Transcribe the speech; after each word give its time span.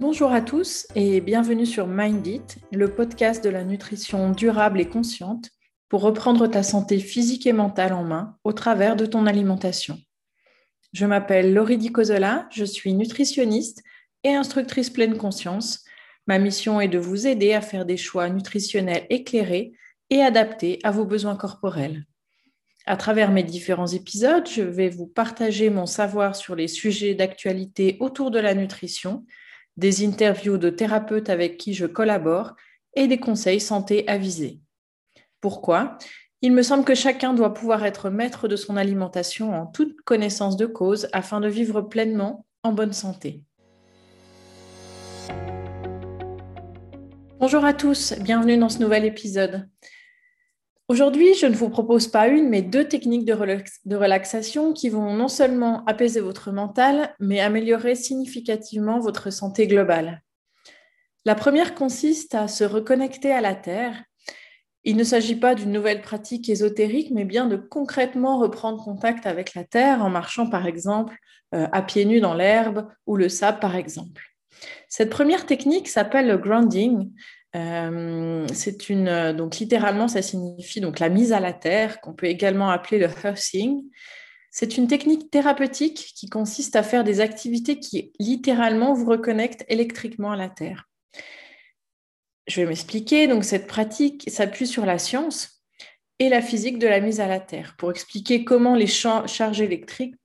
Bonjour 0.00 0.30
à 0.30 0.40
tous 0.40 0.86
et 0.94 1.20
bienvenue 1.20 1.66
sur 1.66 1.88
Mind 1.88 2.24
It, 2.24 2.58
le 2.70 2.94
podcast 2.94 3.42
de 3.42 3.50
la 3.50 3.64
nutrition 3.64 4.30
durable 4.30 4.80
et 4.80 4.88
consciente 4.88 5.50
pour 5.88 6.02
reprendre 6.02 6.46
ta 6.46 6.62
santé 6.62 7.00
physique 7.00 7.48
et 7.48 7.52
mentale 7.52 7.92
en 7.92 8.04
main 8.04 8.38
au 8.44 8.52
travers 8.52 8.94
de 8.94 9.06
ton 9.06 9.26
alimentation. 9.26 9.98
Je 10.92 11.04
m'appelle 11.04 11.52
Laurie 11.52 11.78
Di 11.78 11.90
Cosola, 11.90 12.48
je 12.52 12.64
suis 12.64 12.94
nutritionniste 12.94 13.82
et 14.22 14.36
instructrice 14.36 14.88
pleine 14.88 15.18
conscience. 15.18 15.82
Ma 16.28 16.38
mission 16.38 16.80
est 16.80 16.86
de 16.86 17.00
vous 17.00 17.26
aider 17.26 17.52
à 17.52 17.60
faire 17.60 17.84
des 17.84 17.96
choix 17.96 18.28
nutritionnels 18.28 19.04
éclairés 19.10 19.72
et 20.10 20.22
adaptés 20.22 20.78
à 20.84 20.92
vos 20.92 21.06
besoins 21.06 21.36
corporels. 21.36 22.06
À 22.86 22.96
travers 22.96 23.32
mes 23.32 23.42
différents 23.42 23.88
épisodes, 23.88 24.48
je 24.48 24.62
vais 24.62 24.90
vous 24.90 25.08
partager 25.08 25.70
mon 25.70 25.86
savoir 25.86 26.36
sur 26.36 26.54
les 26.54 26.68
sujets 26.68 27.14
d'actualité 27.14 27.96
autour 27.98 28.30
de 28.30 28.38
la 28.38 28.54
nutrition, 28.54 29.26
des 29.78 30.04
interviews 30.04 30.58
de 30.58 30.70
thérapeutes 30.70 31.30
avec 31.30 31.56
qui 31.56 31.72
je 31.72 31.86
collabore 31.86 32.56
et 32.94 33.06
des 33.06 33.18
conseils 33.18 33.60
santé 33.60 34.08
avisés. 34.08 34.60
Pourquoi? 35.40 35.98
Il 36.42 36.52
me 36.52 36.62
semble 36.62 36.82
que 36.82 36.96
chacun 36.96 37.32
doit 37.32 37.54
pouvoir 37.54 37.84
être 37.84 38.10
maître 38.10 38.48
de 38.48 38.56
son 38.56 38.76
alimentation 38.76 39.54
en 39.54 39.66
toute 39.66 40.00
connaissance 40.00 40.56
de 40.56 40.66
cause 40.66 41.08
afin 41.12 41.38
de 41.38 41.46
vivre 41.46 41.80
pleinement 41.80 42.44
en 42.64 42.72
bonne 42.72 42.92
santé. 42.92 43.44
Bonjour 47.38 47.64
à 47.64 47.72
tous, 47.72 48.14
bienvenue 48.18 48.58
dans 48.58 48.68
ce 48.68 48.80
nouvel 48.80 49.04
épisode. 49.04 49.68
Aujourd'hui, 50.90 51.34
je 51.34 51.44
ne 51.44 51.54
vous 51.54 51.68
propose 51.68 52.08
pas 52.08 52.28
une, 52.28 52.48
mais 52.48 52.62
deux 52.62 52.88
techniques 52.88 53.26
de, 53.26 53.34
relaxation 53.94 54.72
qui 54.72 54.88
vont 54.88 55.12
non 55.12 55.28
seulement 55.28 55.84
apaiser 55.84 56.20
votre 56.20 56.50
mental, 56.50 57.14
mais 57.20 57.40
améliorer 57.40 57.94
significativement 57.94 58.98
votre 58.98 59.30
santé 59.30 59.66
globale. 59.66 60.22
La 61.26 61.34
première 61.34 61.74
consiste 61.74 62.34
à 62.34 62.48
se 62.48 62.64
reconnecter 62.64 63.30
à 63.32 63.42
la 63.42 63.54
Terre. 63.54 64.02
Il 64.82 64.96
ne 64.96 65.04
s'agit 65.04 65.36
pas 65.36 65.54
d'une 65.54 65.72
nouvelle 65.72 66.00
pratique 66.00 66.48
ésotérique, 66.48 67.10
mais 67.10 67.26
bien 67.26 67.44
de 67.44 67.56
concrètement 67.56 68.38
reprendre 68.38 68.82
contact 68.82 69.26
avec 69.26 69.54
la 69.54 69.64
Terre 69.64 70.02
en 70.02 70.08
marchant 70.08 70.48
par 70.48 70.66
exemple 70.66 71.18
euh, 71.54 71.66
à 71.70 71.82
pieds 71.82 72.06
nus 72.06 72.20
dans 72.20 72.32
l'herbe 72.32 72.88
ou 73.04 73.16
le 73.16 73.28
sable 73.28 73.58
par 73.58 73.76
exemple. 73.76 74.22
Cette 74.88 75.10
première 75.10 75.44
technique 75.44 75.88
s'appelle 75.88 76.28
le 76.28 76.38
grounding 76.38 77.12
euh, 77.56 78.46
c'est 78.52 78.90
une 78.90 79.32
donc 79.32 79.58
littéralement 79.58 80.06
ça 80.06 80.20
signifie 80.20 80.80
donc 80.80 80.98
la 80.98 81.08
mise 81.08 81.32
à 81.32 81.40
la 81.40 81.54
terre 81.54 82.00
qu'on 82.00 82.12
peut 82.12 82.26
également 82.26 82.70
appeler 82.70 82.98
le 82.98 83.08
hursing. 83.08 83.84
C'est 84.50 84.76
une 84.76 84.88
technique 84.88 85.30
thérapeutique 85.30 86.12
qui 86.14 86.28
consiste 86.28 86.74
à 86.76 86.82
faire 86.82 87.04
des 87.04 87.20
activités 87.20 87.78
qui 87.78 88.12
littéralement 88.18 88.92
vous 88.92 89.06
reconnectent 89.06 89.64
électriquement 89.68 90.32
à 90.32 90.36
la 90.36 90.48
terre. 90.48 90.88
Je 92.48 92.60
vais 92.60 92.66
m'expliquer. 92.66 93.28
Donc 93.28 93.44
cette 93.44 93.66
pratique 93.66 94.28
s'appuie 94.28 94.66
sur 94.66 94.86
la 94.86 94.98
science 94.98 95.62
et 96.18 96.28
la 96.28 96.42
physique 96.42 96.78
de 96.78 96.88
la 96.88 97.00
mise 97.00 97.20
à 97.20 97.28
la 97.28 97.40
terre 97.40 97.76
pour 97.78 97.90
expliquer 97.90 98.44
comment 98.44 98.74
les 98.74 98.86
charges 98.86 99.60
électriques 99.60 100.16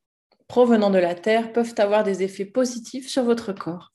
provenant 0.47 0.89
de 0.89 0.99
la 0.99 1.15
terre 1.15 1.53
peuvent 1.53 1.75
avoir 1.77 2.03
des 2.03 2.23
effets 2.23 2.45
positifs 2.45 3.09
sur 3.09 3.23
votre 3.23 3.53
corps. 3.53 3.92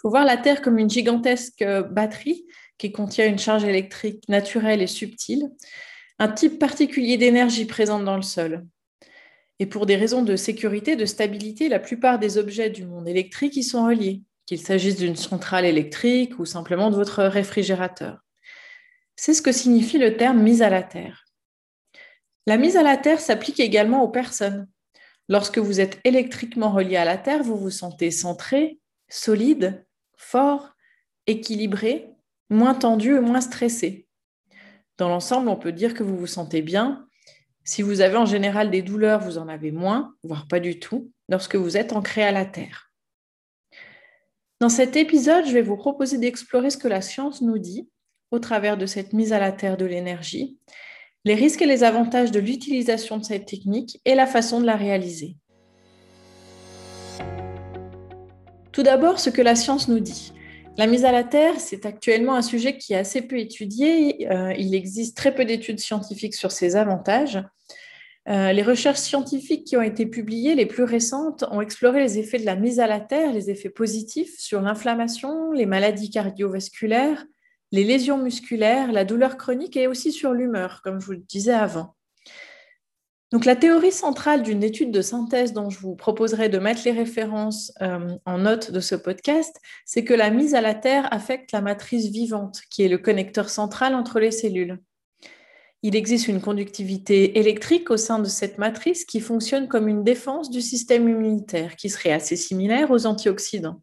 Faut 0.00 0.08
voir 0.08 0.24
la 0.24 0.38
Terre 0.38 0.62
comme 0.62 0.78
une 0.78 0.88
gigantesque 0.88 1.62
euh, 1.62 1.82
batterie 1.82 2.46
qui 2.78 2.90
contient 2.90 3.26
une 3.26 3.38
charge 3.38 3.64
électrique 3.64 4.26
naturelle 4.28 4.80
et 4.80 4.86
subtile, 4.86 5.50
un 6.18 6.28
type 6.28 6.58
particulier 6.58 7.18
d'énergie 7.18 7.66
présente 7.66 8.04
dans 8.04 8.16
le 8.16 8.22
sol. 8.22 8.64
Et 9.58 9.66
pour 9.66 9.84
des 9.84 9.96
raisons 9.96 10.22
de 10.22 10.36
sécurité, 10.36 10.96
de 10.96 11.04
stabilité, 11.04 11.68
la 11.68 11.78
plupart 11.78 12.18
des 12.18 12.38
objets 12.38 12.70
du 12.70 12.86
monde 12.86 13.06
électrique 13.06 13.56
y 13.56 13.62
sont 13.62 13.84
reliés, 13.84 14.22
qu'il 14.46 14.58
s'agisse 14.58 14.96
d'une 14.96 15.16
centrale 15.16 15.66
électrique 15.66 16.38
ou 16.38 16.46
simplement 16.46 16.90
de 16.90 16.96
votre 16.96 17.24
réfrigérateur. 17.24 18.20
C'est 19.16 19.34
ce 19.34 19.42
que 19.42 19.52
signifie 19.52 19.98
le 19.98 20.16
terme 20.16 20.40
mise 20.40 20.62
à 20.62 20.70
la 20.70 20.82
terre. 20.82 21.26
La 22.46 22.56
mise 22.56 22.78
à 22.78 22.82
la 22.82 22.96
terre 22.96 23.20
s'applique 23.20 23.60
également 23.60 24.02
aux 24.02 24.08
personnes. 24.08 24.66
Lorsque 25.28 25.58
vous 25.58 25.78
êtes 25.78 26.00
électriquement 26.04 26.72
relié 26.72 26.96
à 26.96 27.04
la 27.04 27.18
terre, 27.18 27.42
vous 27.42 27.58
vous 27.58 27.70
sentez 27.70 28.10
centré, 28.10 28.80
solide, 29.10 29.84
fort, 30.20 30.74
équilibré, 31.26 32.10
moins 32.50 32.74
tendu 32.74 33.16
et 33.16 33.20
moins 33.20 33.40
stressé. 33.40 34.06
Dans 34.98 35.08
l'ensemble, 35.08 35.48
on 35.48 35.56
peut 35.56 35.72
dire 35.72 35.94
que 35.94 36.02
vous 36.02 36.16
vous 36.16 36.26
sentez 36.26 36.60
bien. 36.60 37.06
Si 37.64 37.80
vous 37.80 38.02
avez 38.02 38.16
en 38.16 38.26
général 38.26 38.70
des 38.70 38.82
douleurs, 38.82 39.20
vous 39.20 39.38
en 39.38 39.48
avez 39.48 39.72
moins, 39.72 40.14
voire 40.22 40.46
pas 40.46 40.60
du 40.60 40.78
tout, 40.78 41.10
lorsque 41.28 41.56
vous 41.56 41.76
êtes 41.76 41.94
ancré 41.94 42.22
à 42.22 42.32
la 42.32 42.44
Terre. 42.44 42.92
Dans 44.60 44.68
cet 44.68 44.94
épisode, 44.96 45.46
je 45.46 45.52
vais 45.52 45.62
vous 45.62 45.76
proposer 45.76 46.18
d'explorer 46.18 46.68
ce 46.68 46.76
que 46.76 46.88
la 46.88 47.00
science 47.00 47.40
nous 47.40 47.58
dit 47.58 47.88
au 48.30 48.38
travers 48.38 48.76
de 48.76 48.86
cette 48.86 49.14
mise 49.14 49.32
à 49.32 49.40
la 49.40 49.52
Terre 49.52 49.78
de 49.78 49.86
l'énergie, 49.86 50.58
les 51.24 51.34
risques 51.34 51.62
et 51.62 51.66
les 51.66 51.82
avantages 51.82 52.30
de 52.30 52.40
l'utilisation 52.40 53.16
de 53.16 53.24
cette 53.24 53.46
technique 53.46 54.00
et 54.04 54.14
la 54.14 54.26
façon 54.26 54.60
de 54.60 54.66
la 54.66 54.76
réaliser. 54.76 55.36
Tout 58.80 58.84
d'abord, 58.84 59.20
ce 59.20 59.28
que 59.28 59.42
la 59.42 59.56
science 59.56 59.88
nous 59.88 60.00
dit. 60.00 60.32
La 60.78 60.86
mise 60.86 61.04
à 61.04 61.12
la 61.12 61.22
terre, 61.22 61.60
c'est 61.60 61.84
actuellement 61.84 62.34
un 62.34 62.40
sujet 62.40 62.78
qui 62.78 62.94
est 62.94 62.96
assez 62.96 63.20
peu 63.20 63.38
étudié. 63.38 64.26
Euh, 64.32 64.54
il 64.56 64.74
existe 64.74 65.18
très 65.18 65.34
peu 65.34 65.44
d'études 65.44 65.80
scientifiques 65.80 66.34
sur 66.34 66.50
ses 66.50 66.76
avantages. 66.76 67.44
Euh, 68.30 68.52
les 68.52 68.62
recherches 68.62 69.00
scientifiques 69.00 69.66
qui 69.66 69.76
ont 69.76 69.82
été 69.82 70.06
publiées, 70.06 70.54
les 70.54 70.64
plus 70.64 70.84
récentes, 70.84 71.44
ont 71.50 71.60
exploré 71.60 72.00
les 72.00 72.16
effets 72.16 72.38
de 72.38 72.46
la 72.46 72.56
mise 72.56 72.80
à 72.80 72.86
la 72.86 73.00
terre, 73.00 73.34
les 73.34 73.50
effets 73.50 73.68
positifs 73.68 74.38
sur 74.38 74.62
l'inflammation, 74.62 75.52
les 75.52 75.66
maladies 75.66 76.08
cardiovasculaires, 76.08 77.26
les 77.72 77.84
lésions 77.84 78.16
musculaires, 78.16 78.92
la 78.92 79.04
douleur 79.04 79.36
chronique 79.36 79.76
et 79.76 79.88
aussi 79.88 80.10
sur 80.10 80.32
l'humeur, 80.32 80.80
comme 80.82 81.02
je 81.02 81.04
vous 81.04 81.12
le 81.12 81.18
disais 81.18 81.52
avant. 81.52 81.96
La 83.32 83.54
théorie 83.54 83.92
centrale 83.92 84.42
d'une 84.42 84.64
étude 84.64 84.90
de 84.90 85.02
synthèse 85.02 85.52
dont 85.52 85.70
je 85.70 85.78
vous 85.78 85.94
proposerai 85.94 86.48
de 86.48 86.58
mettre 86.58 86.82
les 86.84 86.90
références 86.90 87.72
euh, 87.80 88.16
en 88.26 88.38
note 88.38 88.72
de 88.72 88.80
ce 88.80 88.96
podcast, 88.96 89.56
c'est 89.86 90.02
que 90.02 90.14
la 90.14 90.30
mise 90.30 90.56
à 90.56 90.60
la 90.60 90.74
terre 90.74 91.06
affecte 91.12 91.52
la 91.52 91.60
matrice 91.60 92.06
vivante, 92.06 92.60
qui 92.70 92.82
est 92.82 92.88
le 92.88 92.98
connecteur 92.98 93.48
central 93.48 93.94
entre 93.94 94.18
les 94.18 94.32
cellules. 94.32 94.80
Il 95.82 95.94
existe 95.94 96.26
une 96.26 96.40
conductivité 96.40 97.38
électrique 97.38 97.90
au 97.92 97.96
sein 97.96 98.18
de 98.18 98.26
cette 98.26 98.58
matrice 98.58 99.04
qui 99.04 99.20
fonctionne 99.20 99.68
comme 99.68 99.86
une 99.86 100.02
défense 100.02 100.50
du 100.50 100.60
système 100.60 101.08
immunitaire, 101.08 101.76
qui 101.76 101.88
serait 101.88 102.12
assez 102.12 102.36
similaire 102.36 102.90
aux 102.90 103.06
antioxydants. 103.06 103.80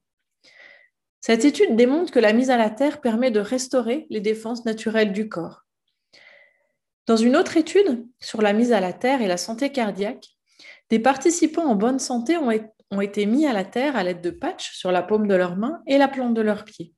Cette 1.22 1.46
étude 1.46 1.78
démontre 1.78 2.12
que 2.12 2.20
la 2.20 2.34
mise 2.34 2.50
à 2.50 2.58
la 2.58 2.70
terre 2.70 3.00
permet 3.00 3.32
de 3.32 3.40
restaurer 3.40 4.08
les 4.10 4.22
défenses 4.22 4.66
naturelles 4.66 5.14
du 5.14 5.30
corps. 5.30 5.67
Dans 7.08 7.16
une 7.16 7.38
autre 7.38 7.56
étude 7.56 8.06
sur 8.20 8.42
la 8.42 8.52
mise 8.52 8.74
à 8.74 8.82
la 8.82 8.92
terre 8.92 9.22
et 9.22 9.28
la 9.28 9.38
santé 9.38 9.72
cardiaque, 9.72 10.28
des 10.90 11.00
participants 11.00 11.66
en 11.66 11.76
bonne 11.76 12.00
santé 12.00 12.38
ont, 12.38 13.02
été 13.02 13.26
mis 13.26 13.48
à 13.48 13.54
la 13.54 13.64
terre 13.64 13.96
à 13.96 14.04
l'aide 14.04 14.22
de 14.22 14.30
patchs 14.30 14.74
sur 14.74 14.92
la 14.92 15.02
paume 15.02 15.28
de 15.28 15.36
leurs 15.36 15.56
mains 15.56 15.82
et 15.88 15.98
la 15.98 16.10
plante 16.10 16.34
de 16.34 16.42
leurs 16.42 16.66
pieds. 16.66 16.94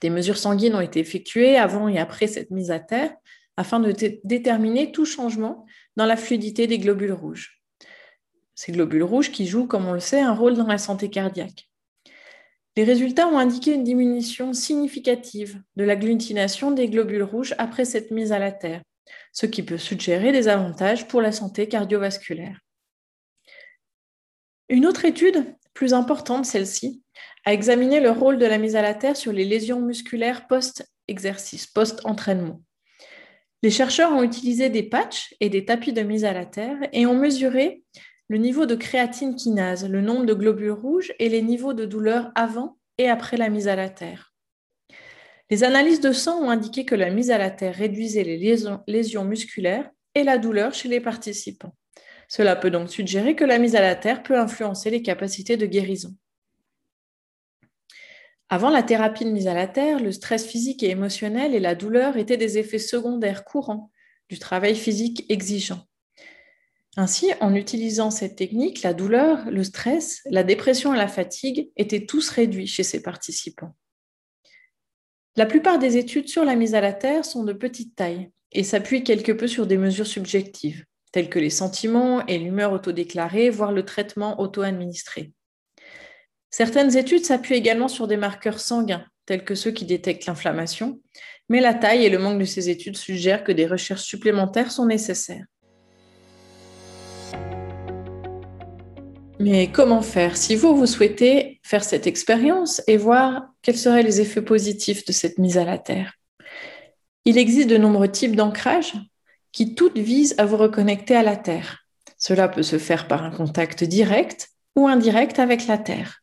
Des 0.00 0.08
mesures 0.08 0.38
sanguines 0.38 0.74
ont 0.74 0.80
été 0.80 1.00
effectuées 1.00 1.58
avant 1.58 1.88
et 1.88 1.98
après 1.98 2.26
cette 2.26 2.50
mise 2.50 2.70
à 2.70 2.80
terre 2.80 3.14
afin 3.58 3.78
de 3.78 3.92
déterminer 4.24 4.90
tout 4.90 5.04
changement 5.04 5.66
dans 5.96 6.06
la 6.06 6.16
fluidité 6.16 6.66
des 6.66 6.78
globules 6.78 7.12
rouges. 7.12 7.62
Ces 8.54 8.72
globules 8.72 9.02
rouges 9.02 9.30
qui 9.30 9.46
jouent, 9.46 9.66
comme 9.66 9.86
on 9.86 9.92
le 9.92 10.00
sait, 10.00 10.20
un 10.20 10.34
rôle 10.34 10.54
dans 10.54 10.66
la 10.66 10.78
santé 10.78 11.10
cardiaque. 11.10 11.68
Les 12.76 12.84
résultats 12.84 13.28
ont 13.28 13.38
indiqué 13.38 13.74
une 13.74 13.84
diminution 13.84 14.54
significative 14.54 15.62
de 15.76 15.84
l'agglutination 15.84 16.70
des 16.72 16.88
globules 16.88 17.22
rouges 17.22 17.54
après 17.58 17.84
cette 17.84 18.10
mise 18.10 18.32
à 18.32 18.38
la 18.38 18.50
terre, 18.50 18.82
ce 19.32 19.46
qui 19.46 19.62
peut 19.62 19.78
suggérer 19.78 20.32
des 20.32 20.48
avantages 20.48 21.08
pour 21.08 21.20
la 21.20 21.32
santé 21.32 21.68
cardiovasculaire. 21.68 22.58
Une 24.68 24.86
autre 24.86 25.04
étude, 25.04 25.54
plus 25.74 25.92
importante 25.92 26.46
celle-ci, 26.46 27.02
a 27.44 27.52
examiné 27.52 28.00
le 28.00 28.10
rôle 28.10 28.38
de 28.38 28.46
la 28.46 28.58
mise 28.58 28.76
à 28.76 28.82
la 28.82 28.94
terre 28.94 29.16
sur 29.16 29.32
les 29.32 29.44
lésions 29.44 29.80
musculaires 29.80 30.46
post-exercice, 30.46 31.66
post-entraînement. 31.66 32.62
Les 33.62 33.70
chercheurs 33.70 34.12
ont 34.12 34.22
utilisé 34.22 34.68
des 34.68 34.82
patchs 34.82 35.34
et 35.40 35.48
des 35.48 35.64
tapis 35.64 35.92
de 35.92 36.02
mise 36.02 36.24
à 36.24 36.32
la 36.32 36.46
terre 36.46 36.76
et 36.92 37.06
ont 37.06 37.18
mesuré 37.18 37.82
le 38.28 38.38
niveau 38.38 38.66
de 38.66 38.74
créatine 38.74 39.36
kinase, 39.36 39.88
le 39.88 40.00
nombre 40.00 40.26
de 40.26 40.34
globules 40.34 40.70
rouges 40.70 41.12
et 41.18 41.28
les 41.28 41.42
niveaux 41.42 41.72
de 41.72 41.84
douleur 41.84 42.30
avant 42.34 42.78
et 42.98 43.08
après 43.08 43.36
la 43.36 43.48
mise 43.48 43.68
à 43.68 43.76
la 43.76 43.88
terre. 43.88 44.33
Les 45.50 45.62
analyses 45.62 46.00
de 46.00 46.12
sang 46.12 46.42
ont 46.42 46.50
indiqué 46.50 46.84
que 46.84 46.94
la 46.94 47.10
mise 47.10 47.30
à 47.30 47.38
la 47.38 47.50
terre 47.50 47.74
réduisait 47.74 48.24
les 48.24 48.38
lésions, 48.38 49.24
musculaires 49.24 49.90
et 50.14 50.24
la 50.24 50.38
douleur 50.38 50.72
chez 50.72 50.88
les 50.88 51.00
participants. 51.00 51.74
Cela 52.28 52.56
peut 52.56 52.70
donc 52.70 52.90
suggérer 52.90 53.36
que 53.36 53.44
la 53.44 53.58
mise 53.58 53.76
à 53.76 53.82
la 53.82 53.94
terre 53.94 54.22
peut 54.22 54.38
influencer 54.38 54.90
les 54.90 55.02
capacités 55.02 55.56
de 55.56 55.66
guérison. 55.66 56.16
Avant 58.48 58.70
la 58.70 58.82
thérapie 58.82 59.24
de 59.24 59.30
mise 59.30 59.48
à 59.48 59.54
la 59.54 59.66
terre, 59.66 60.00
le 60.00 60.12
stress 60.12 60.46
physique 60.46 60.82
et 60.82 60.90
émotionnel 60.90 61.54
et 61.54 61.60
la 61.60 61.74
douleur 61.74 62.16
étaient 62.16 62.36
des 62.36 62.56
effets 62.56 62.78
secondaires 62.78 63.44
courants 63.44 63.90
du 64.30 64.38
travail 64.38 64.74
physique 64.74 65.26
exigeant. 65.28 65.82
Ainsi, 66.96 67.32
en 67.40 67.54
utilisant 67.54 68.10
cette 68.10 68.36
technique, 68.36 68.82
la 68.82 68.94
douleur, 68.94 69.50
le 69.50 69.64
stress, 69.64 70.20
la 70.26 70.44
dépression 70.44 70.94
et 70.94 70.96
la 70.96 71.08
fatigue 71.08 71.70
étaient 71.76 72.06
tous 72.06 72.30
réduits 72.30 72.68
chez 72.68 72.84
ces 72.84 73.02
participants. 73.02 73.74
La 75.36 75.46
plupart 75.46 75.80
des 75.80 75.96
études 75.96 76.28
sur 76.28 76.44
la 76.44 76.54
mise 76.54 76.76
à 76.76 76.80
la 76.80 76.92
terre 76.92 77.24
sont 77.24 77.42
de 77.42 77.52
petite 77.52 77.96
taille 77.96 78.30
et 78.52 78.62
s'appuient 78.62 79.02
quelque 79.02 79.32
peu 79.32 79.48
sur 79.48 79.66
des 79.66 79.76
mesures 79.76 80.06
subjectives, 80.06 80.84
telles 81.10 81.28
que 81.28 81.40
les 81.40 81.50
sentiments 81.50 82.24
et 82.26 82.38
l'humeur 82.38 82.72
autodéclarée, 82.72 83.50
voire 83.50 83.72
le 83.72 83.84
traitement 83.84 84.40
auto-administré. 84.40 85.32
Certaines 86.50 86.96
études 86.96 87.24
s'appuient 87.24 87.56
également 87.56 87.88
sur 87.88 88.06
des 88.06 88.16
marqueurs 88.16 88.60
sanguins, 88.60 89.04
tels 89.26 89.44
que 89.44 89.56
ceux 89.56 89.72
qui 89.72 89.84
détectent 89.84 90.26
l'inflammation, 90.26 91.00
mais 91.48 91.60
la 91.60 91.74
taille 91.74 92.04
et 92.04 92.10
le 92.10 92.18
manque 92.18 92.38
de 92.38 92.44
ces 92.44 92.70
études 92.70 92.96
suggèrent 92.96 93.42
que 93.42 93.50
des 93.50 93.66
recherches 93.66 94.04
supplémentaires 94.04 94.70
sont 94.70 94.86
nécessaires. 94.86 95.44
Mais 99.44 99.70
comment 99.70 100.00
faire 100.00 100.38
si 100.38 100.56
vous, 100.56 100.74
vous 100.74 100.86
souhaitez 100.86 101.60
faire 101.62 101.84
cette 101.84 102.06
expérience 102.06 102.80
et 102.86 102.96
voir 102.96 103.50
quels 103.60 103.76
seraient 103.76 104.02
les 104.02 104.22
effets 104.22 104.40
positifs 104.40 105.04
de 105.04 105.12
cette 105.12 105.36
mise 105.36 105.58
à 105.58 105.66
la 105.66 105.76
terre 105.76 106.14
Il 107.26 107.36
existe 107.36 107.68
de 107.68 107.76
nombreux 107.76 108.10
types 108.10 108.36
d'ancrage 108.36 108.94
qui 109.52 109.74
toutes 109.74 109.98
visent 109.98 110.34
à 110.38 110.46
vous 110.46 110.56
reconnecter 110.56 111.14
à 111.14 111.22
la 111.22 111.36
terre. 111.36 111.84
Cela 112.16 112.48
peut 112.48 112.62
se 112.62 112.78
faire 112.78 113.06
par 113.06 113.22
un 113.22 113.30
contact 113.30 113.84
direct 113.84 114.48
ou 114.76 114.88
indirect 114.88 115.38
avec 115.38 115.66
la 115.66 115.76
terre. 115.76 116.22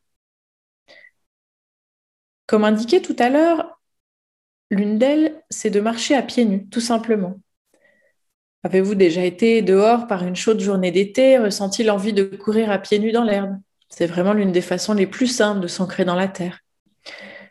Comme 2.48 2.64
indiqué 2.64 3.00
tout 3.00 3.16
à 3.20 3.28
l'heure, 3.28 3.80
l'une 4.68 4.98
d'elles, 4.98 5.40
c'est 5.48 5.70
de 5.70 5.78
marcher 5.78 6.16
à 6.16 6.22
pieds 6.22 6.44
nus, 6.44 6.68
tout 6.70 6.80
simplement. 6.80 7.38
Avez-vous 8.64 8.94
déjà 8.94 9.24
été 9.24 9.60
dehors 9.60 10.06
par 10.06 10.24
une 10.24 10.36
chaude 10.36 10.60
journée 10.60 10.92
d'été, 10.92 11.36
ressenti 11.36 11.82
l'envie 11.82 12.12
de 12.12 12.22
courir 12.22 12.70
à 12.70 12.78
pieds 12.78 13.00
nus 13.00 13.10
dans 13.10 13.24
l'herbe? 13.24 13.58
C'est 13.88 14.06
vraiment 14.06 14.32
l'une 14.32 14.52
des 14.52 14.60
façons 14.60 14.94
les 14.94 15.06
plus 15.06 15.26
simples 15.26 15.60
de 15.60 15.66
s'ancrer 15.66 16.04
dans 16.04 16.14
la 16.14 16.28
terre. 16.28 16.60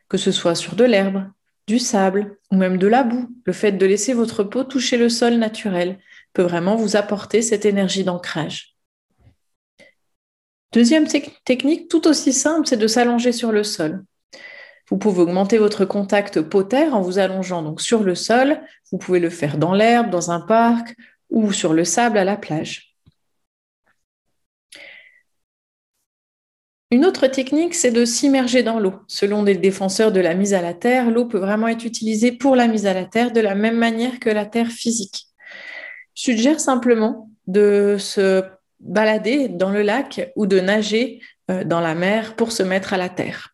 Que 0.08 0.18
ce 0.18 0.32
soit 0.32 0.56
sur 0.56 0.76
de 0.76 0.86
l'herbe, 0.86 1.26
du 1.68 1.80
sable 1.80 2.38
ou 2.50 2.56
même 2.56 2.78
de 2.78 2.88
la 2.88 3.04
boue, 3.04 3.30
le 3.46 3.54
fait 3.54 3.74
de 3.74 3.86
laisser 3.86 4.14
votre 4.14 4.44
peau 4.44 4.64
toucher 4.64 4.98
le 4.98 5.10
sol 5.10 5.36
naturel 5.36 6.00
peut 6.34 6.42
vraiment 6.44 6.76
vous 6.76 6.96
apporter 6.96 7.42
cette 7.42 7.66
énergie 7.66 8.06
d'ancrage. 8.06 8.76
Deuxième 10.72 11.08
technique 11.44 11.90
tout 11.90 12.08
aussi 12.08 12.32
simple, 12.32 12.66
c'est 12.66 12.78
de 12.78 12.88
s'allonger 12.88 13.34
sur 13.34 13.52
le 13.52 13.64
sol. 13.64 14.06
Vous 14.92 14.98
pouvez 14.98 15.22
augmenter 15.22 15.58
votre 15.58 15.86
contact 15.86 16.42
peau-terre 16.42 16.94
en 16.94 17.02
vous 17.02 17.18
allongeant 17.18 17.62
donc 17.62 17.80
sur 17.80 18.04
le 18.04 18.14
sol. 18.14 18.60
Vous 18.92 18.98
pouvez 18.98 19.22
le 19.22 19.30
faire 19.30 19.58
dans 19.58 19.74
l'herbe, 19.74 20.10
dans 20.10 20.32
un 20.32 20.42
parc 20.42 20.96
ou 21.30 21.54
sur 21.54 21.74
le 21.74 21.86
sable 21.86 22.18
à 22.18 22.26
la 22.26 22.36
plage. 22.36 22.94
Une 26.92 27.06
autre 27.06 27.28
technique, 27.28 27.74
c'est 27.74 27.92
de 27.92 28.04
s'immerger 28.04 28.64
dans 28.64 28.82
l'eau. 28.82 28.96
Selon 29.08 29.44
des 29.44 29.56
défenseurs 29.56 30.12
de 30.12 30.20
la 30.20 30.34
mise 30.34 30.54
à 30.54 30.62
la 30.62 30.74
terre, 30.74 31.10
l'eau 31.10 31.26
peut 31.26 31.40
vraiment 31.40 31.70
être 31.70 31.86
utilisée 31.86 32.34
pour 32.34 32.58
la 32.58 32.68
mise 32.68 32.86
à 32.86 32.94
la 32.94 33.06
terre 33.06 33.32
de 33.32 33.40
la 33.40 33.56
même 33.56 33.78
manière 33.78 34.20
que 34.20 34.30
la 34.30 34.46
terre 34.46 34.68
physique. 34.68 35.28
Je 36.16 36.24
suggère 36.24 36.60
simplement 36.60 37.30
de 37.48 37.96
se 37.98 38.44
balader 38.82 39.48
dans 39.48 39.70
le 39.70 39.84
lac 39.84 40.34
ou 40.36 40.48
de 40.48 40.60
nager 40.60 41.22
euh, 41.50 41.64
dans 41.64 41.80
la 41.80 41.96
mer 41.96 42.36
pour 42.36 42.52
se 42.52 42.62
mettre 42.62 42.94
à 42.94 42.98
la 42.98 43.08
terre. 43.08 43.51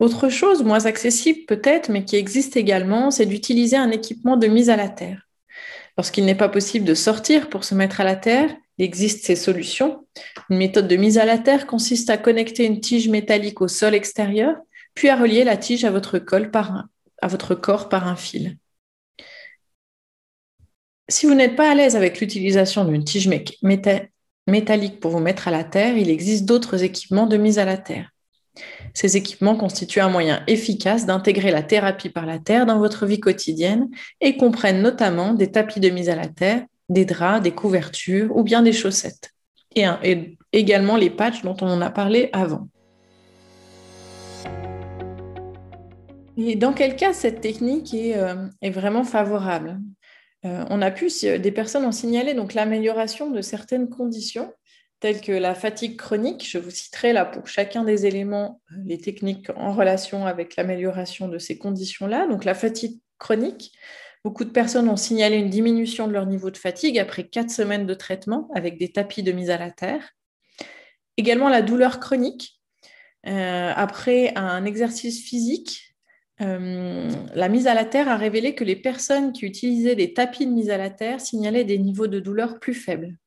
Autre 0.00 0.30
chose, 0.30 0.64
moins 0.64 0.86
accessible 0.86 1.40
peut-être, 1.46 1.90
mais 1.90 2.06
qui 2.06 2.16
existe 2.16 2.56
également, 2.56 3.10
c'est 3.10 3.26
d'utiliser 3.26 3.76
un 3.76 3.90
équipement 3.90 4.38
de 4.38 4.46
mise 4.46 4.70
à 4.70 4.76
la 4.76 4.88
terre. 4.88 5.28
Lorsqu'il 5.98 6.24
n'est 6.24 6.34
pas 6.34 6.48
possible 6.48 6.86
de 6.86 6.94
sortir 6.94 7.50
pour 7.50 7.64
se 7.64 7.74
mettre 7.74 8.00
à 8.00 8.04
la 8.04 8.16
terre, 8.16 8.48
il 8.78 8.84
existe 8.86 9.26
ces 9.26 9.36
solutions. 9.36 10.06
Une 10.48 10.56
méthode 10.56 10.88
de 10.88 10.96
mise 10.96 11.18
à 11.18 11.26
la 11.26 11.36
terre 11.36 11.66
consiste 11.66 12.08
à 12.08 12.16
connecter 12.16 12.64
une 12.64 12.80
tige 12.80 13.10
métallique 13.10 13.60
au 13.60 13.68
sol 13.68 13.94
extérieur, 13.94 14.56
puis 14.94 15.10
à 15.10 15.16
relier 15.16 15.44
la 15.44 15.58
tige 15.58 15.84
à 15.84 15.90
votre, 15.90 16.18
corps 16.18 17.90
par 17.90 18.06
un 18.08 18.16
fil. 18.16 18.56
Si 21.08 21.26
vous 21.26 21.34
n'êtes 21.34 21.56
pas 21.56 21.70
à 21.70 21.74
l'aise 21.74 21.94
avec 21.94 22.20
l'utilisation 22.20 22.86
d'une 22.86 23.04
tige 23.04 23.28
métallique 24.46 24.98
pour 24.98 25.10
vous 25.10 25.20
mettre 25.20 25.48
à 25.48 25.50
la 25.50 25.64
terre, 25.64 25.98
il 25.98 26.08
existe 26.08 26.46
d'autres 26.46 26.82
équipements 26.84 27.26
de 27.26 27.36
mise 27.36 27.58
à 27.58 27.66
la 27.66 27.76
terre. 27.76 28.10
Ces 28.94 29.16
équipements 29.16 29.56
constituent 29.56 30.00
un 30.00 30.08
moyen 30.08 30.42
efficace 30.46 31.06
d'intégrer 31.06 31.50
la 31.50 31.62
thérapie 31.62 32.08
par 32.08 32.26
la 32.26 32.38
terre 32.38 32.66
dans 32.66 32.78
votre 32.78 33.06
vie 33.06 33.20
quotidienne 33.20 33.88
et 34.20 34.36
comprennent 34.36 34.82
notamment 34.82 35.34
des 35.34 35.50
tapis 35.50 35.80
de 35.80 35.90
mise 35.90 36.08
à 36.08 36.16
la 36.16 36.26
terre, 36.26 36.64
des 36.88 37.04
draps, 37.04 37.42
des 37.42 37.52
couvertures 37.52 38.36
ou 38.36 38.42
bien 38.42 38.62
des 38.62 38.72
chaussettes. 38.72 39.30
Et, 39.76 39.86
également 40.52 40.96
les 40.96 41.10
patchs 41.10 41.42
dont 41.42 41.56
on 41.60 41.68
en 41.68 41.80
a 41.80 41.90
parlé 41.90 42.28
avant. 42.32 42.68
Et 46.36 46.56
dans 46.56 46.72
quel 46.72 46.96
cas 46.96 47.12
cette 47.12 47.40
technique 47.40 47.94
est, 47.94 48.16
euh, 48.16 48.34
vraiment 48.62 49.04
favorable? 49.04 49.78
Euh, 50.44 50.64
On 50.70 50.82
a 50.82 50.90
pu, 50.90 51.08
des 51.22 51.52
personnes 51.52 51.84
ont 51.84 51.92
signalé 51.92 52.34
l'amélioration 52.54 53.30
de 53.30 53.42
certaines 53.42 53.88
conditions 53.88 54.52
telles 55.00 55.20
que 55.20 55.32
la 55.32 55.54
fatigue 55.54 55.96
chronique. 55.96 56.46
Je 56.48 56.58
vous 56.58 56.70
citerai 56.70 57.12
là 57.12 57.24
pour 57.24 57.46
chacun 57.46 57.84
des 57.84 58.06
éléments 58.06 58.60
euh, 58.72 58.76
les 58.84 58.98
techniques 58.98 59.48
en 59.56 59.72
relation 59.72 60.26
avec 60.26 60.56
l'amélioration 60.56 61.28
de 61.28 61.38
ces 61.38 61.58
conditions-là. 61.58 62.26
Donc 62.26 62.44
la 62.44 62.54
fatigue 62.54 63.00
chronique, 63.18 63.72
beaucoup 64.24 64.44
de 64.44 64.50
personnes 64.50 64.88
ont 64.88 64.96
signalé 64.96 65.36
une 65.36 65.50
diminution 65.50 66.06
de 66.06 66.12
leur 66.12 66.26
niveau 66.26 66.50
de 66.50 66.58
fatigue 66.58 66.98
après 66.98 67.24
quatre 67.24 67.50
semaines 67.50 67.86
de 67.86 67.94
traitement 67.94 68.48
avec 68.54 68.78
des 68.78 68.92
tapis 68.92 69.22
de 69.22 69.32
mise 69.32 69.50
à 69.50 69.58
la 69.58 69.70
terre. 69.70 70.10
Également 71.16 71.48
la 71.48 71.62
douleur 71.62 71.98
chronique. 71.98 72.60
Euh, 73.26 73.72
après 73.76 74.32
un 74.34 74.64
exercice 74.64 75.22
physique, 75.22 75.90
euh, 76.40 77.10
la 77.34 77.48
mise 77.50 77.66
à 77.66 77.74
la 77.74 77.84
terre 77.84 78.08
a 78.08 78.16
révélé 78.16 78.54
que 78.54 78.64
les 78.64 78.76
personnes 78.76 79.32
qui 79.32 79.44
utilisaient 79.44 79.96
des 79.96 80.14
tapis 80.14 80.46
de 80.46 80.52
mise 80.52 80.70
à 80.70 80.78
la 80.78 80.88
terre 80.88 81.20
signalaient 81.20 81.64
des 81.64 81.78
niveaux 81.78 82.06
de 82.06 82.18
douleur 82.18 82.58
plus 82.58 82.72
faibles. 82.72 83.18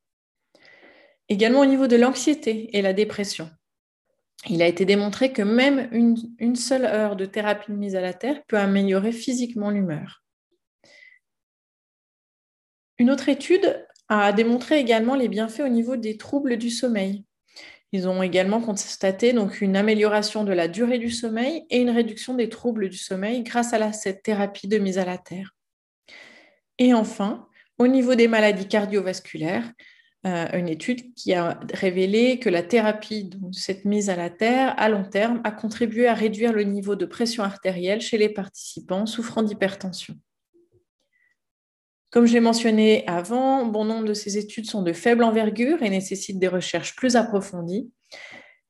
Également 1.33 1.61
au 1.61 1.65
niveau 1.65 1.87
de 1.87 1.95
l'anxiété 1.95 2.69
et 2.77 2.83
la 2.83 2.93
dépression. 2.93 3.49
Il 4.49 4.61
a 4.61 4.67
été 4.67 4.85
démontré 4.85 5.33
que 5.33 5.41
même 5.41 5.89
une, 5.91 6.55
seule 6.55 6.85
heure 6.85 7.15
de 7.15 7.25
thérapie 7.25 7.71
de 7.71 7.75
mise 7.75 7.95
à 7.95 8.01
la 8.01 8.13
terre 8.13 8.43
peut 8.47 8.59
améliorer 8.59 9.11
physiquement 9.11 9.71
l'humeur. 9.71 10.23
Une 12.99 13.09
autre 13.09 13.29
étude 13.29 13.83
a 14.09 14.31
démontré 14.31 14.77
également 14.77 15.15
les 15.15 15.27
bienfaits 15.27 15.61
au 15.61 15.69
niveau 15.69 15.95
des 15.95 16.17
troubles 16.17 16.57
du 16.57 16.69
sommeil. 16.69 17.25
Ils 17.93 18.07
ont 18.07 18.21
également 18.21 18.61
constaté 18.61 19.33
une 19.59 19.75
amélioration 19.75 20.43
de 20.43 20.53
la 20.53 20.67
durée 20.67 20.99
du 20.99 21.09
sommeil 21.09 21.65
et 21.71 21.81
une 21.81 21.89
réduction 21.89 22.35
des 22.35 22.49
troubles 22.49 22.89
du 22.89 22.97
sommeil 22.97 23.41
grâce 23.41 23.73
à 23.73 23.91
cette 23.91 24.21
thérapie 24.21 24.67
de 24.67 24.77
mise 24.77 24.99
à 24.99 25.05
la 25.05 25.17
terre. 25.17 25.55
Et 26.77 26.93
enfin, 26.93 27.47
au 27.79 27.87
niveau 27.87 28.13
des 28.13 28.27
maladies 28.27 28.67
cardiovasculaires, 28.67 29.73
euh, 30.25 30.47
une 30.53 30.69
étude 30.69 31.13
qui 31.15 31.33
a 31.33 31.59
révélé 31.73 32.39
que 32.39 32.49
la 32.49 32.63
thérapie 32.63 33.25
de 33.25 33.37
cette 33.51 33.83
mise 33.83 34.09
à 34.09 34.15
la 34.15 34.29
terre 34.29 34.73
à 34.77 34.87
long 34.87 35.03
terme 35.03 35.41
a 35.43 35.51
contribué 35.51 36.07
à 36.07 36.13
réduire 36.13 36.53
le 36.53 36.63
niveau 36.63 36.95
de 36.95 37.05
pression 37.05 37.43
artérielle 37.43 37.99
chez 37.99 38.17
les 38.17 38.29
participants 38.29 39.05
souffrant 39.05 39.43
d'hypertension. 39.43 40.15
Comme 42.09 42.25
je 42.25 42.33
l'ai 42.33 42.39
mentionné 42.39 43.05
avant, 43.07 43.65
bon 43.65 43.83
nombre 43.83 44.05
de 44.05 44.13
ces 44.13 44.37
études 44.37 44.69
sont 44.69 44.81
de 44.81 44.93
faible 44.93 45.23
envergure 45.23 45.81
et 45.81 45.89
nécessitent 45.89 46.39
des 46.39 46.47
recherches 46.47 46.95
plus 46.95 47.17
approfondies. 47.17 47.91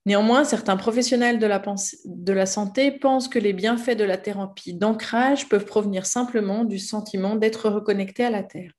Néanmoins, 0.06 0.46
certains 0.46 0.76
professionnels 0.76 1.40
de 1.40 2.34
la 2.34 2.46
santé 2.46 2.92
pensent 2.92 3.28
que 3.28 3.40
les 3.40 3.54
bienfaits 3.54 3.98
de 3.98 4.04
la 4.04 4.18
thérapie 4.18 4.74
d'ancrage 4.74 5.50
peuvent 5.50 5.66
provenir 5.66 6.06
simplement 6.06 6.64
du 6.64 6.80
sentiment 6.80 7.36
d'être 7.36 7.70
reconnecté 7.70 8.26
à 8.26 8.30
la 8.30 8.44
Terre. 8.44 8.72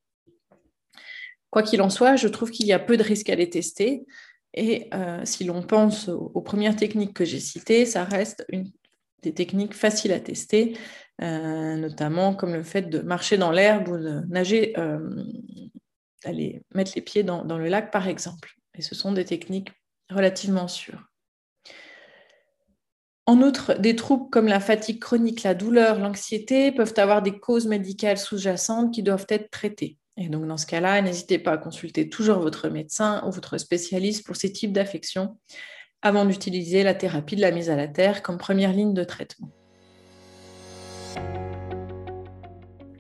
Quoi 1.54 1.62
qu'il 1.62 1.82
en 1.82 1.88
soit, 1.88 2.16
je 2.16 2.26
trouve 2.26 2.50
qu'il 2.50 2.66
y 2.66 2.72
a 2.72 2.80
peu 2.80 2.96
de 2.96 3.04
risques 3.04 3.30
à 3.30 3.36
les 3.36 3.48
tester. 3.48 4.04
Et 4.54 4.88
euh, 4.92 5.20
si 5.22 5.44
l'on 5.44 5.62
pense 5.62 6.08
aux, 6.08 6.40
premières 6.40 6.74
techniques 6.74 7.14
que 7.14 7.24
j'ai 7.24 7.38
citées, 7.38 7.86
ça 7.86 8.02
reste 8.02 8.44
des 9.22 9.32
techniques 9.32 9.72
faciles 9.72 10.12
à 10.12 10.18
tester, 10.18 10.76
euh, 11.22 11.76
notamment 11.76 12.34
comme 12.34 12.54
le 12.54 12.64
fait 12.64 12.90
de 12.90 12.98
marcher 12.98 13.36
dans 13.36 13.52
l'herbe 13.52 13.86
ou 13.86 13.96
de 13.96 14.22
nager, 14.28 14.76
euh, 14.80 14.98
d'aller 16.24 16.60
mettre 16.74 16.90
les 16.96 17.02
pieds 17.02 17.22
dans 17.22 17.44
le 17.44 17.68
lac, 17.68 17.92
par 17.92 18.08
exemple. 18.08 18.56
Et 18.76 18.82
ce 18.82 18.96
sont 18.96 19.12
des 19.12 19.24
techniques 19.24 19.70
relativement 20.10 20.66
sûres. 20.66 21.08
En 23.26 23.40
outre, 23.42 23.74
des 23.74 23.94
troubles 23.94 24.28
comme 24.28 24.48
la 24.48 24.58
fatigue 24.58 24.98
chronique, 24.98 25.44
la 25.44 25.54
douleur, 25.54 26.00
l'anxiété 26.00 26.72
peuvent 26.72 26.94
avoir 26.96 27.22
des 27.22 27.38
causes 27.38 27.68
médicales 27.68 28.18
sous-jacentes 28.18 28.92
qui 28.92 29.04
doivent 29.04 29.26
être 29.28 29.52
traitées. 29.52 29.98
Et 30.16 30.28
donc, 30.28 30.46
dans 30.46 30.56
ce 30.56 30.66
cas-là, 30.66 31.02
n'hésitez 31.02 31.38
pas 31.38 31.52
à 31.52 31.58
consulter 31.58 32.08
toujours 32.08 32.38
votre 32.38 32.68
médecin 32.68 33.24
ou 33.26 33.32
votre 33.32 33.58
spécialiste 33.58 34.24
pour 34.24 34.36
ces 34.36 34.52
types 34.52 34.72
d'affections 34.72 35.36
avant 36.02 36.24
d'utiliser 36.24 36.82
la 36.84 36.94
thérapie 36.94 37.34
de 37.34 37.40
la 37.40 37.50
mise 37.50 37.70
à 37.70 37.76
la 37.76 37.88
terre 37.88 38.22
comme 38.22 38.38
première 38.38 38.72
ligne 38.72 38.94
de 38.94 39.02
traitement. 39.02 39.50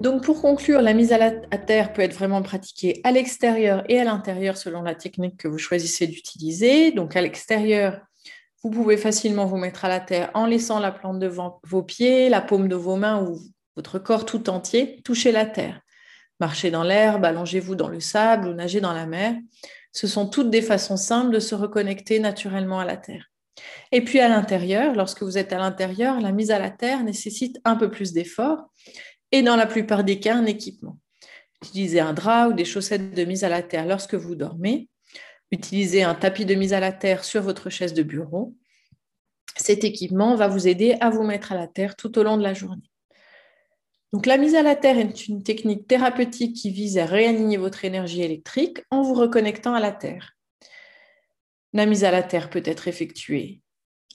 Donc, 0.00 0.24
pour 0.24 0.42
conclure, 0.42 0.82
la 0.82 0.92
mise 0.92 1.12
à, 1.12 1.30
terre 1.56 1.92
peut 1.92 2.02
être 2.02 2.14
vraiment 2.14 2.42
pratiquée 2.42 3.00
à 3.04 3.12
l'extérieur 3.12 3.84
et 3.88 4.00
à 4.00 4.04
l'intérieur 4.04 4.56
selon 4.56 4.82
la 4.82 4.94
technique 4.94 5.38
que 5.38 5.48
vous 5.48 5.56
choisissez 5.56 6.06
d'utiliser. 6.06 6.90
Donc, 6.92 7.16
à 7.16 7.22
l'extérieur, 7.22 8.00
vous 8.62 8.70
pouvez 8.70 8.96
facilement 8.96 9.46
vous 9.46 9.56
mettre 9.56 9.84
à 9.84 9.88
la 9.88 10.00
terre 10.00 10.30
en 10.34 10.46
laissant 10.46 10.80
la 10.80 10.90
plante 10.90 11.20
devant 11.20 11.60
vos 11.64 11.82
pieds, 11.82 12.28
la 12.28 12.40
paume 12.40 12.68
de 12.68 12.74
vos 12.74 12.96
mains 12.96 13.22
ou 13.22 13.38
votre 13.76 13.98
corps 13.98 14.26
tout 14.26 14.50
entier 14.50 15.00
toucher 15.04 15.32
la 15.32 15.46
terre. 15.46 15.80
Marchez 16.40 16.70
dans 16.70 16.82
l'herbe, 16.82 17.24
allongez-vous 17.24 17.74
dans 17.74 17.88
le 17.88 18.00
sable 18.00 18.48
ou 18.48 18.54
nagez 18.54 18.80
dans 18.80 18.92
la 18.92 19.06
mer. 19.06 19.36
Ce 19.92 20.06
sont 20.06 20.28
toutes 20.28 20.50
des 20.50 20.62
façons 20.62 20.96
simples 20.96 21.32
de 21.32 21.38
se 21.38 21.54
reconnecter 21.54 22.18
naturellement 22.18 22.80
à 22.80 22.84
la 22.84 22.96
terre. 22.96 23.30
Et 23.92 24.02
puis 24.02 24.18
à 24.18 24.28
l'intérieur, 24.28 24.94
lorsque 24.94 25.22
vous 25.22 25.38
êtes 25.38 25.52
à 25.52 25.58
l'intérieur, 25.58 26.20
la 26.20 26.32
mise 26.32 26.50
à 26.50 26.58
la 26.58 26.70
terre 26.70 27.04
nécessite 27.04 27.60
un 27.64 27.76
peu 27.76 27.90
plus 27.90 28.12
d'effort 28.12 28.58
et 29.30 29.42
dans 29.42 29.56
la 29.56 29.66
plupart 29.66 30.02
des 30.02 30.18
cas 30.18 30.34
un 30.34 30.46
équipement. 30.46 30.98
Utilisez 31.62 32.00
un 32.00 32.12
drap 32.12 32.48
ou 32.48 32.52
des 32.52 32.64
chaussettes 32.64 33.14
de 33.14 33.24
mise 33.24 33.44
à 33.44 33.48
la 33.48 33.62
terre 33.62 33.86
lorsque 33.86 34.14
vous 34.14 34.34
dormez. 34.34 34.88
Utilisez 35.50 36.02
un 36.02 36.14
tapis 36.14 36.44
de 36.44 36.54
mise 36.54 36.72
à 36.72 36.80
la 36.80 36.92
terre 36.92 37.24
sur 37.24 37.42
votre 37.42 37.70
chaise 37.70 37.94
de 37.94 38.02
bureau. 38.02 38.56
Cet 39.56 39.84
équipement 39.84 40.34
va 40.34 40.48
vous 40.48 40.66
aider 40.66 40.96
à 41.00 41.10
vous 41.10 41.22
mettre 41.22 41.52
à 41.52 41.54
la 41.54 41.68
terre 41.68 41.94
tout 41.94 42.18
au 42.18 42.24
long 42.24 42.36
de 42.36 42.42
la 42.42 42.54
journée. 42.54 42.90
La 44.22 44.38
mise 44.38 44.54
à 44.54 44.62
la 44.62 44.76
terre 44.76 44.96
est 44.98 45.26
une 45.26 45.42
technique 45.42 45.88
thérapeutique 45.88 46.54
qui 46.54 46.70
vise 46.70 46.98
à 46.98 47.04
réaligner 47.04 47.56
votre 47.56 47.84
énergie 47.84 48.22
électrique 48.22 48.78
en 48.90 49.02
vous 49.02 49.14
reconnectant 49.14 49.74
à 49.74 49.80
la 49.80 49.92
terre. 49.92 50.32
La 51.72 51.84
mise 51.84 52.04
à 52.04 52.10
la 52.10 52.22
terre 52.22 52.48
peut 52.48 52.62
être 52.64 52.86
effectuée 52.86 53.60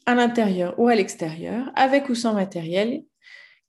à 0.05 0.15
l'intérieur 0.15 0.73
ou 0.79 0.87
à 0.87 0.95
l'extérieur, 0.95 1.69
avec 1.75 2.09
ou 2.09 2.15
sans 2.15 2.33
matériel, 2.33 3.03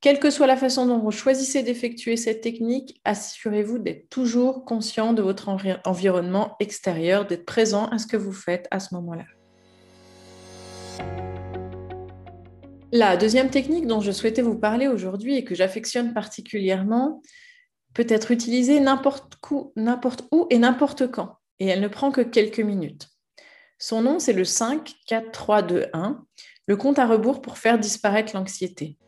quelle 0.01 0.19
que 0.19 0.31
soit 0.31 0.47
la 0.47 0.57
façon 0.57 0.87
dont 0.87 1.01
vous 1.01 1.11
choisissez 1.11 1.63
d'effectuer 1.63 2.17
cette 2.17 2.41
technique, 2.41 3.01
assurez-vous 3.05 3.79
d'être 3.79 4.09
toujours 4.09 4.65
conscient 4.65 5.13
de 5.13 5.21
votre 5.21 5.51
environnement 5.85 6.57
extérieur, 6.61 7.27
d'être 7.27 7.45
présent 7.45 7.87
à 7.89 7.99
ce 7.99 8.07
que 8.07 8.17
vous 8.17 8.33
faites 8.33 8.67
à 8.71 8.81
ce 8.81 8.95
moment-là. 8.95 9.27
La 12.93 13.17
deuxième 13.17 13.51
technique 13.51 13.87
dont 13.87 14.01
je 14.01 14.11
souhaitais 14.11 14.43
vous 14.43 14.59
parler 14.59 14.89
aujourd'hui 14.89 15.37
et 15.37 15.45
que 15.45 15.55
j'affectionne 15.55 16.13
particulièrement 16.13 17.23
peut 17.95 18.07
être 18.09 18.33
utilisée 18.33 18.81
n'importe 18.81 19.39
où, 19.53 19.73
et 20.51 20.59
n'importe 20.59 21.09
quand, 21.09 21.37
et 21.61 21.67
elle 21.67 21.83
ne 21.83 21.87
prend 21.87 22.11
que 22.11 22.21
quelques 22.21 22.59
minutes. 22.59 23.09
Son 23.79 24.03
nom, 24.03 24.19
c'est 24.19 24.33
le 24.33 24.45
5, 24.45 24.93
4, 25.07 25.31
3, 25.31 25.63
2, 25.63 25.87
1, 25.93 26.25
le 26.67 26.77
compte 26.77 26.99
à 26.99 27.07
rebours 27.07 27.41
pour 27.41 27.59
faire 27.59 27.79
disparaître 27.79 28.35
l'anxiété. 28.35 28.99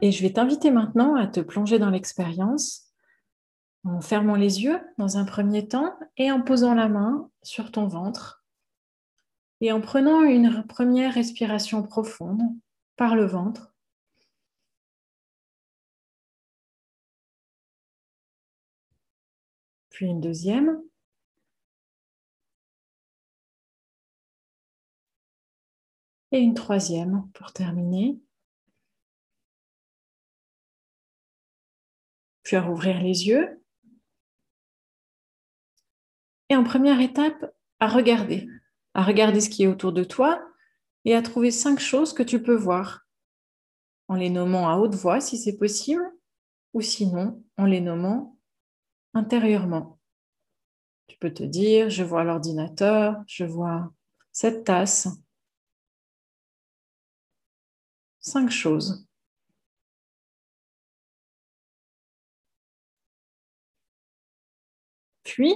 Et 0.00 0.12
je 0.12 0.22
vais 0.22 0.32
t'inviter 0.32 0.70
maintenant 0.70 1.14
à 1.14 1.26
te 1.26 1.40
plonger 1.40 1.78
dans 1.78 1.90
l'expérience 1.90 2.88
en 3.84 4.00
fermant 4.00 4.36
les 4.36 4.62
yeux 4.62 4.80
dans 4.96 5.18
un 5.18 5.26
premier 5.26 5.68
temps 5.68 5.92
et 6.16 6.32
en 6.32 6.40
posant 6.40 6.72
la 6.72 6.88
main 6.88 7.28
sur 7.42 7.70
ton 7.70 7.86
ventre 7.86 8.41
et 9.62 9.72
en 9.72 9.80
prenant 9.80 10.24
une 10.24 10.66
première 10.66 11.14
respiration 11.14 11.82
profonde 11.84 12.42
par 12.96 13.14
le 13.14 13.24
ventre. 13.24 13.72
Puis 19.90 20.06
une 20.06 20.20
deuxième. 20.20 20.82
Et 26.32 26.40
une 26.40 26.54
troisième 26.54 27.30
pour 27.34 27.52
terminer. 27.52 28.18
puis 32.42 32.56
à 32.56 32.62
rouvrir 32.62 33.00
les 33.00 33.28
yeux. 33.28 33.62
Et 36.48 36.56
en 36.56 36.64
première 36.64 37.00
étape, 37.00 37.54
à 37.80 37.86
regarder, 37.86 38.48
à 38.94 39.02
regarder 39.02 39.40
ce 39.40 39.50
qui 39.50 39.64
est 39.64 39.66
autour 39.66 39.92
de 39.92 40.04
toi 40.04 40.42
et 41.04 41.14
à 41.14 41.22
trouver 41.22 41.50
cinq 41.50 41.80
choses 41.80 42.12
que 42.12 42.22
tu 42.22 42.42
peux 42.42 42.54
voir, 42.54 43.06
en 44.08 44.14
les 44.14 44.30
nommant 44.30 44.68
à 44.68 44.76
haute 44.76 44.94
voix 44.94 45.20
si 45.20 45.38
c'est 45.38 45.56
possible, 45.56 46.02
ou 46.74 46.80
sinon 46.80 47.42
en 47.56 47.66
les 47.66 47.80
nommant 47.80 48.38
intérieurement. 49.14 49.98
Tu 51.06 51.18
peux 51.18 51.32
te 51.32 51.42
dire, 51.42 51.90
je 51.90 52.04
vois 52.04 52.24
l'ordinateur, 52.24 53.22
je 53.26 53.44
vois 53.44 53.92
cette 54.32 54.64
tasse. 54.64 55.08
Cinq 58.20 58.50
choses. 58.50 59.06
Puis, 65.24 65.54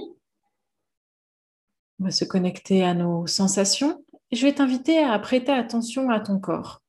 on 1.99 2.05
va 2.05 2.11
se 2.11 2.25
connecter 2.25 2.83
à 2.83 2.93
nos 2.93 3.27
sensations. 3.27 4.03
Je 4.31 4.45
vais 4.45 4.53
t'inviter 4.53 4.99
à 4.99 5.17
prêter 5.19 5.51
attention 5.51 6.09
à 6.09 6.19
ton 6.19 6.39
corps 6.39 6.81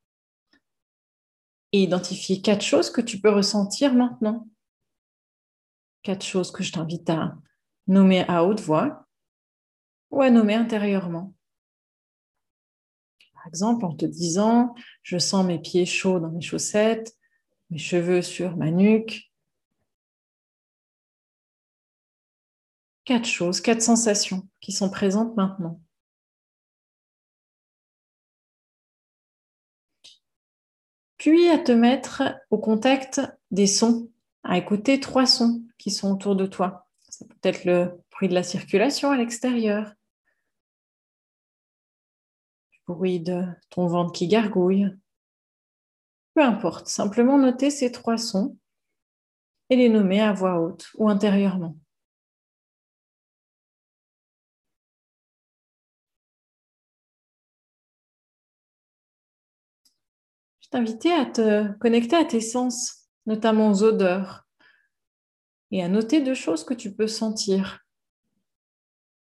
et 1.73 1.83
identifier 1.83 2.41
quatre 2.41 2.65
choses 2.65 2.91
que 2.91 3.01
tu 3.01 3.21
peux 3.21 3.31
ressentir 3.31 3.95
maintenant. 3.95 4.49
Quatre 6.03 6.25
choses 6.25 6.51
que 6.51 6.63
je 6.63 6.73
t'invite 6.73 7.09
à 7.11 7.37
nommer 7.87 8.25
à 8.29 8.45
haute 8.45 8.61
voix 8.61 9.07
ou 10.11 10.23
à 10.23 10.31
nommer 10.31 10.55
intérieurement. 10.55 11.35
Par 13.35 13.47
exemple, 13.47 13.85
en 13.85 13.95
te 13.95 14.07
disant, 14.07 14.75
je 15.03 15.19
sens 15.19 15.45
mes 15.45 15.59
pieds 15.59 15.87
chauds 15.87 16.21
dans 16.21 16.31
mes 16.31 16.41
chaussettes, 16.41 17.15
mes 17.71 17.79
cheveux 17.79 18.23
sur 18.23 18.57
ma 18.57 18.71
nuque, 18.71 19.28
quatre 23.09 23.25
choses, 23.25 23.63
quatre 23.63 23.81
sensations 23.81 24.47
qui 24.61 24.71
sont 24.71 24.91
présentes 24.91 25.35
maintenant. 25.35 25.81
Puis 31.17 31.49
à 31.49 31.59
te 31.59 31.73
mettre 31.73 32.23
au 32.51 32.59
contact 32.59 33.23
des 33.51 33.67
sons, 33.67 34.13
à 34.43 34.59
écouter 34.59 35.01
trois 35.01 35.25
sons 35.25 35.63
qui 35.79 35.91
sont 35.91 36.13
autour 36.13 36.37
de 36.37 36.45
toi. 36.45 36.87
Ça 37.09 37.25
peut 37.25 37.49
être 37.49 37.65
le 37.65 37.99
bruit 38.11 38.29
de 38.29 38.35
la 38.35 38.43
circulation 38.43 39.11
à 39.11 39.17
l'extérieur, 39.17 39.95
le 42.73 42.95
bruit 42.95 43.21
de 43.21 43.43
ton 43.71 43.87
ventre 43.87 44.13
qui 44.13 44.29
gargouille. 44.29 44.95
Peu 46.35 46.43
importe, 46.45 46.89
simplement 46.89 47.39
noter 47.39 47.71
ces 47.71 47.91
trois 47.91 48.19
sons 48.19 48.59
et 49.71 49.77
les 49.77 49.89
nommer 49.89 50.21
à 50.21 50.35
voix 50.35 50.61
haute 50.61 50.91
ou 50.99 51.09
intérieurement. 51.09 51.75
Je 60.73 61.21
à 61.21 61.27
te 61.27 61.73
connecter 61.79 62.17
à 62.17 62.25
tes 62.25 62.41
sens, 62.41 63.09
notamment 63.27 63.71
aux 63.71 63.83
odeurs, 63.83 64.47
et 65.71 65.83
à 65.83 65.89
noter 65.89 66.23
deux 66.23 66.35
choses 66.35 66.65
que 66.65 66.75
tu 66.75 66.95
peux 66.95 67.07
sentir. 67.07 67.81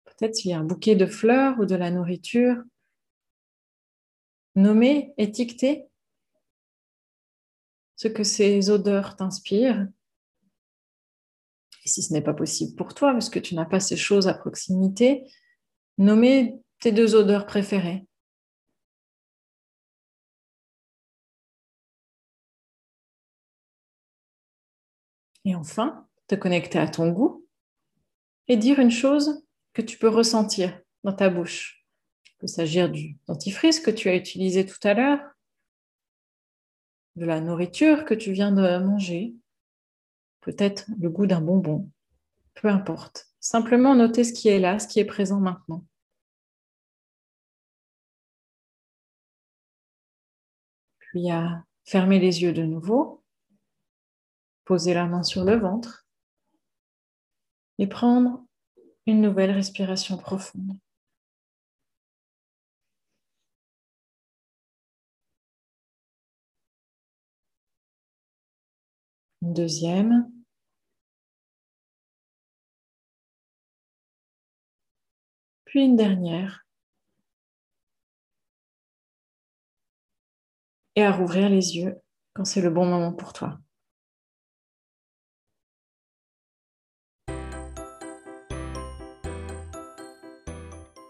Peut-être 0.05 0.35
s'il 0.35 0.51
y 0.51 0.53
a 0.53 0.59
un 0.59 0.63
bouquet 0.63 0.95
de 0.95 1.05
fleurs 1.05 1.59
ou 1.59 1.65
de 1.65 1.75
la 1.75 1.91
nourriture. 1.91 2.57
Nommer, 4.55 5.13
étiqueter 5.17 5.87
ce 7.95 8.07
que 8.07 8.23
ces 8.23 8.69
odeurs 8.69 9.15
t'inspirent. 9.15 9.87
Et 11.83 11.87
si 11.87 12.01
ce 12.03 12.13
n'est 12.13 12.21
pas 12.21 12.33
possible 12.33 12.75
pour 12.75 12.93
toi, 12.93 13.13
parce 13.13 13.29
que 13.29 13.39
tu 13.39 13.55
n'as 13.55 13.65
pas 13.65 13.79
ces 13.79 13.97
choses 13.97 14.27
à 14.27 14.33
proximité, 14.33 15.23
nommer 15.97 16.59
tes 16.79 16.91
deux 16.91 17.15
odeurs 17.15 17.45
préférées. 17.45 18.05
Et 25.45 25.55
enfin, 25.55 26.07
te 26.27 26.35
connecter 26.35 26.79
à 26.79 26.87
ton 26.87 27.09
goût 27.09 27.45
et 28.47 28.57
dire 28.57 28.79
une 28.79 28.91
chose 28.91 29.43
que 29.73 29.81
tu 29.81 29.97
peux 29.97 30.09
ressentir 30.09 30.79
dans 31.03 31.13
ta 31.13 31.29
bouche. 31.29 31.85
Il 32.25 32.37
peut 32.39 32.47
s'agir 32.47 32.89
du 32.89 33.17
dentifrice 33.27 33.79
que 33.79 33.91
tu 33.91 34.09
as 34.09 34.15
utilisé 34.15 34.65
tout 34.65 34.79
à 34.83 34.93
l'heure, 34.93 35.19
de 37.15 37.25
la 37.25 37.41
nourriture 37.41 38.05
que 38.05 38.13
tu 38.13 38.31
viens 38.31 38.51
de 38.51 38.77
manger, 38.79 39.35
peut-être 40.41 40.85
le 40.99 41.09
goût 41.09 41.27
d'un 41.27 41.41
bonbon, 41.41 41.89
peu 42.55 42.67
importe. 42.67 43.27
Simplement 43.39 43.95
noter 43.95 44.23
ce 44.23 44.33
qui 44.33 44.49
est 44.49 44.59
là, 44.59 44.79
ce 44.79 44.87
qui 44.87 44.99
est 44.99 45.05
présent 45.05 45.39
maintenant. 45.39 45.85
Puis 50.99 51.29
à 51.29 51.65
fermer 51.83 52.19
les 52.19 52.41
yeux 52.43 52.53
de 52.53 52.63
nouveau 52.63 53.20
poser 54.71 54.93
la 54.93 55.05
main 55.05 55.21
sur 55.21 55.43
le 55.43 55.57
ventre 55.57 56.07
et 57.77 57.87
prendre 57.87 58.45
une 59.05 59.19
nouvelle 59.19 59.51
respiration 59.51 60.17
profonde. 60.17 60.79
Une 69.41 69.53
deuxième. 69.53 70.31
Puis 75.65 75.83
une 75.83 75.97
dernière. 75.97 76.65
Et 80.95 81.03
à 81.03 81.11
rouvrir 81.11 81.49
les 81.49 81.75
yeux 81.75 81.99
quand 82.33 82.45
c'est 82.45 82.61
le 82.61 82.69
bon 82.69 82.85
moment 82.85 83.11
pour 83.11 83.33
toi. 83.33 83.59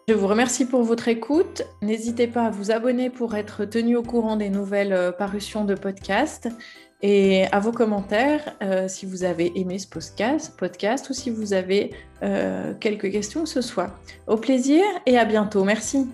Je 0.08 0.13
vous 0.13 0.27
remercie 0.27 0.65
pour 0.65 0.84
votre 0.84 1.08
écoute. 1.08 1.63
N'hésitez 1.81 2.27
pas 2.27 2.46
à 2.46 2.50
vous 2.50 2.72
abonner 2.72 3.10
pour 3.10 3.36
être 3.36 3.65
tenu 3.65 3.96
au 3.96 4.03
courant 4.03 4.36
des 4.36 4.50
nouvelles 4.50 4.93
euh, 4.93 5.12
parutions 5.12 5.63
de 5.63 5.75
podcast 5.75 6.50
et 7.01 7.46
à 7.51 7.60
vos 7.60 7.72
commentaires 7.72 8.55
euh, 8.62 8.88
si 8.88 9.05
vous 9.05 9.24
avez 9.24 9.51
aimé 9.60 9.79
ce 9.79 9.88
podcast, 9.88 11.10
ou 11.10 11.13
si 11.13 11.29
vous 11.29 11.53
avez 11.53 11.91
euh, 12.24 12.74
quelques 12.79 13.12
questions 13.12 13.43
que 13.43 13.50
ce 13.50 13.62
soit. 13.62 13.91
Au 14.27 14.38
plaisir 14.38 14.84
et 15.05 15.17
à 15.17 15.25
bientôt. 15.25 15.63
Merci. 15.63 16.08